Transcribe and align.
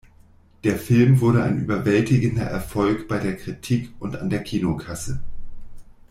Der 0.63 0.77
Film 0.79 1.21
wurde 1.21 1.43
ein 1.43 1.59
überwältigender 1.59 2.45
Erfolg 2.45 3.07
bei 3.07 3.19
der 3.19 3.35
Kritik 3.37 3.91
und 3.99 4.15
an 4.17 4.31
der 4.31 4.41
Kinokasse. 4.41 5.21